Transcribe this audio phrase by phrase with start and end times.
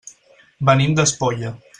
[0.69, 1.53] Venim d'Espolla.